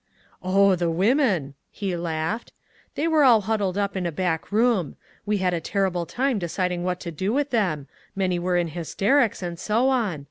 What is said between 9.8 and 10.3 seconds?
on.